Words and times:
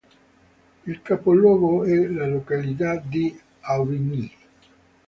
Il 0.87 1.03
capoluogo 1.03 1.83
è 1.83 1.95
la 2.07 2.25
località 2.25 2.95
di 2.95 3.39
Aubigny. 3.59 4.31